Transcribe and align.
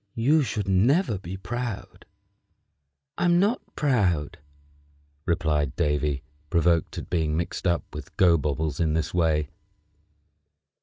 You 0.15 0.41
should 0.41 0.67
never 0.67 1.19
be 1.19 1.37
proud." 1.37 2.07
"I'm 3.19 3.39
not 3.39 3.61
proud," 3.75 4.39
replied 5.27 5.75
Davy, 5.75 6.23
provoked 6.49 6.97
at 6.97 7.07
being 7.07 7.37
mixed 7.37 7.67
up 7.67 7.83
with 7.93 8.17
Gobobbles 8.17 8.79
in 8.79 8.93
this 8.95 9.13
way. 9.13 9.49